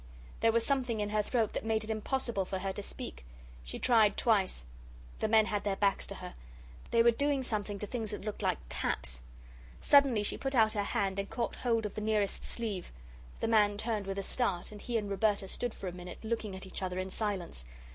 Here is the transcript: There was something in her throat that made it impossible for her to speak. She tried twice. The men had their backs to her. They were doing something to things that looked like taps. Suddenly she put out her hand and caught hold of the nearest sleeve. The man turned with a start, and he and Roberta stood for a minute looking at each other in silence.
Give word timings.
There 0.39 0.51
was 0.51 0.65
something 0.65 0.99
in 0.99 1.11
her 1.11 1.21
throat 1.21 1.53
that 1.53 1.63
made 1.63 1.83
it 1.83 1.91
impossible 1.91 2.43
for 2.43 2.57
her 2.57 2.71
to 2.71 2.81
speak. 2.81 3.23
She 3.63 3.77
tried 3.77 4.17
twice. 4.17 4.65
The 5.19 5.27
men 5.27 5.45
had 5.45 5.63
their 5.63 5.75
backs 5.75 6.07
to 6.07 6.15
her. 6.15 6.33
They 6.89 7.03
were 7.03 7.11
doing 7.11 7.43
something 7.43 7.77
to 7.77 7.85
things 7.85 8.09
that 8.09 8.25
looked 8.25 8.41
like 8.41 8.57
taps. 8.67 9.21
Suddenly 9.79 10.23
she 10.23 10.39
put 10.39 10.55
out 10.55 10.73
her 10.73 10.81
hand 10.81 11.19
and 11.19 11.29
caught 11.29 11.57
hold 11.57 11.85
of 11.85 11.93
the 11.93 12.01
nearest 12.01 12.43
sleeve. 12.43 12.91
The 13.41 13.47
man 13.47 13.77
turned 13.77 14.07
with 14.07 14.17
a 14.17 14.23
start, 14.23 14.71
and 14.71 14.81
he 14.81 14.97
and 14.97 15.07
Roberta 15.07 15.47
stood 15.47 15.75
for 15.75 15.87
a 15.87 15.93
minute 15.95 16.23
looking 16.23 16.55
at 16.55 16.65
each 16.65 16.81
other 16.81 16.97
in 16.97 17.11
silence. 17.11 17.63